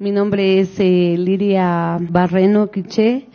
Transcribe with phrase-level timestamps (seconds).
[0.00, 3.26] Mi nombre es eh, Liria Barreno Quiché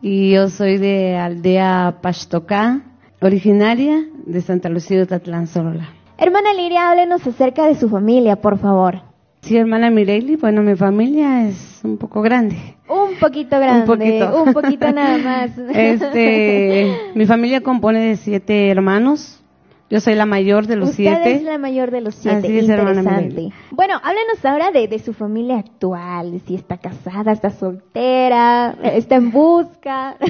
[0.00, 2.80] y yo soy de aldea Pachtocá,
[3.20, 5.90] originaria de Santa Lucía de Tatlán, Sorola.
[6.16, 9.02] Hermana Liria, háblenos acerca de su familia, por favor.
[9.42, 12.56] Sí, hermana Mireli, bueno, mi familia es un poco grande.
[12.88, 14.42] Un poquito grande, Un poquito.
[14.44, 15.58] un poquito nada más.
[15.74, 19.42] Este, mi familia compone de siete hermanos.
[19.90, 21.32] Yo soy la mayor de los Usted siete.
[21.36, 23.48] es la mayor de los siete, Así es, interesante.
[23.70, 29.30] Bueno, háblenos ahora de, de su familia actual, si está casada, está soltera, está en
[29.30, 30.16] busca.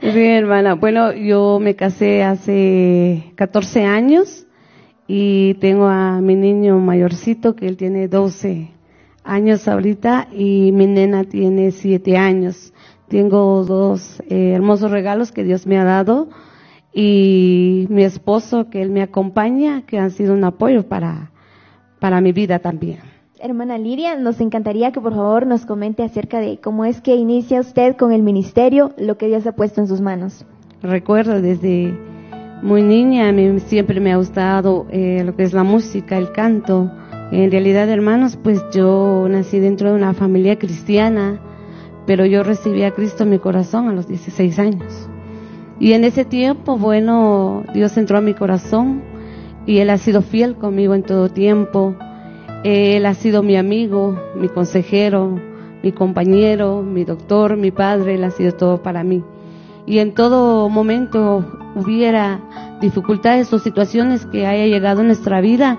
[0.00, 0.74] Sí, hermana.
[0.74, 4.46] Bueno, yo me casé hace 14 años
[5.08, 8.70] y tengo a mi niño mayorcito que él tiene 12
[9.24, 12.72] años ahorita y mi nena tiene 7 años.
[13.08, 16.28] Tengo dos eh, hermosos regalos que Dios me ha dado
[16.92, 21.30] y mi esposo que él me acompaña, que han sido un apoyo para,
[22.00, 22.98] para mi vida también.
[23.40, 27.60] Hermana Liria, nos encantaría que por favor nos comente acerca de cómo es que inicia
[27.60, 30.44] usted con el ministerio, lo que Dios ha puesto en sus manos.
[30.82, 31.92] recuerdo desde
[32.62, 36.30] muy niña, a mí siempre me ha gustado eh, lo que es la música, el
[36.30, 36.90] canto.
[37.32, 41.40] En realidad, hermanos, pues yo nací dentro de una familia cristiana,
[42.06, 45.08] pero yo recibí a Cristo en mi corazón a los 16 años.
[45.82, 49.02] Y en ese tiempo, bueno, Dios entró a mi corazón
[49.66, 51.94] y Él ha sido fiel conmigo en todo tiempo.
[52.64, 55.38] Él ha sido mi amigo, mi consejero,
[55.82, 59.22] mi compañero, mi doctor, mi padre, Él ha sido todo para mí
[59.86, 62.40] y en todo momento hubiera
[62.80, 65.78] dificultades o situaciones que haya llegado en nuestra vida,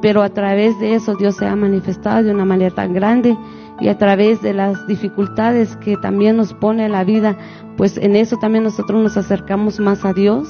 [0.00, 3.36] pero a través de eso Dios se ha manifestado de una manera tan grande
[3.80, 7.36] y a través de las dificultades que también nos pone la vida,
[7.76, 10.48] pues en eso también nosotros nos acercamos más a Dios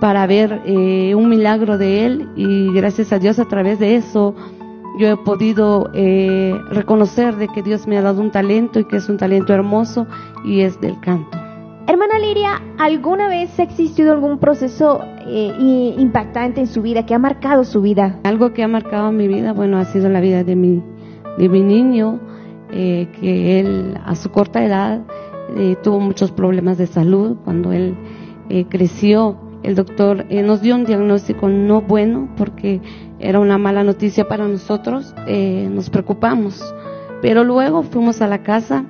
[0.00, 4.34] para ver eh, un milagro de Él y gracias a Dios a través de eso
[4.98, 8.96] yo he podido eh, reconocer de que Dios me ha dado un talento y que
[8.96, 10.06] es un talento hermoso
[10.44, 11.38] y es del canto.
[11.86, 17.18] Hermana Liria, ¿alguna vez ha existido algún proceso eh, impactante en su vida que ha
[17.18, 18.18] marcado su vida?
[18.24, 20.82] Algo que ha marcado mi vida, bueno, ha sido la vida de mi,
[21.38, 22.20] de mi niño,
[22.70, 25.02] eh, que él a su corta edad
[25.56, 27.36] eh, tuvo muchos problemas de salud.
[27.44, 27.96] Cuando él
[28.48, 32.80] eh, creció, el doctor eh, nos dio un diagnóstico no bueno porque
[33.18, 36.74] era una mala noticia para nosotros, nos preocupamos.
[37.20, 38.84] Pero luego fuimos a la casa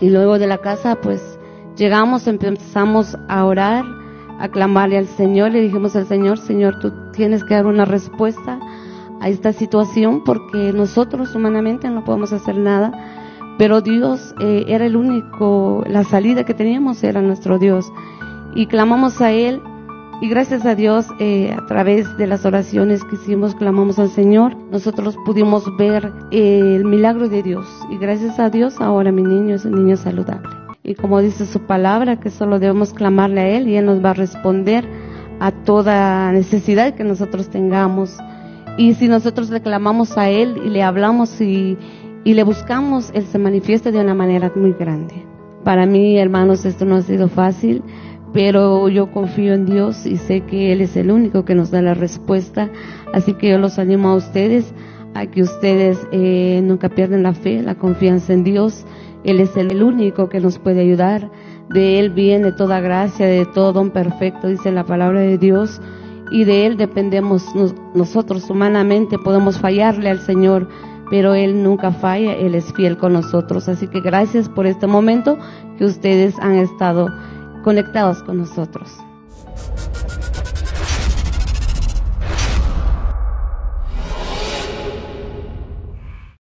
[0.00, 1.20] y luego de la casa pues
[1.76, 3.84] llegamos, empezamos a orar,
[4.38, 8.60] a clamarle al Señor, le dijimos al Señor, Señor, tú tienes que dar una respuesta
[9.20, 12.92] a esta situación porque nosotros humanamente no podemos hacer nada,
[13.58, 17.92] pero Dios eh, era el único, la salida que teníamos era nuestro Dios.
[18.54, 19.60] Y clamamos a Él
[20.20, 24.56] y gracias a Dios eh, a través de las oraciones que hicimos clamamos al Señor,
[24.70, 29.54] nosotros pudimos ver eh, el milagro de Dios y gracias a Dios ahora mi niño
[29.54, 30.48] es un niño saludable.
[30.82, 34.10] Y como dice su palabra que solo debemos clamarle a Él y Él nos va
[34.10, 34.88] a responder
[35.38, 38.18] a toda necesidad que nosotros tengamos
[38.78, 41.76] y si nosotros le clamamos a Él y le hablamos y,
[42.24, 45.26] y le buscamos, Él se manifiesta de una manera muy grande.
[45.64, 47.82] Para mí, hermanos, esto no ha sido fácil,
[48.32, 51.82] pero yo confío en Dios y sé que Él es el único que nos da
[51.82, 52.70] la respuesta.
[53.12, 54.72] Así que yo los animo a ustedes
[55.14, 58.86] a que ustedes eh, nunca pierdan la fe, la confianza en Dios.
[59.24, 61.32] Él es el único que nos puede ayudar.
[61.70, 65.80] De Él viene toda gracia, de todo don perfecto, dice la palabra de Dios
[66.30, 70.68] y de Él dependemos nos- nosotros humanamente, podemos fallarle al Señor,
[71.10, 73.68] pero Él nunca falla, Él es fiel con nosotros.
[73.68, 75.38] Así que gracias por este momento
[75.78, 77.08] que ustedes han estado
[77.64, 78.90] conectados con nosotros.